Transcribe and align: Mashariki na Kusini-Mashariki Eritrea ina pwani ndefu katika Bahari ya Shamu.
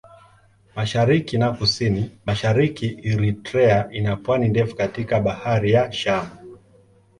Mashariki 0.77 1.35
na 1.41 1.49
Kusini-Mashariki 1.57 2.87
Eritrea 3.11 3.79
ina 3.97 4.13
pwani 4.23 4.47
ndefu 4.49 4.75
katika 4.75 5.19
Bahari 5.19 5.69
ya 5.75 5.91
Shamu. 5.91 6.29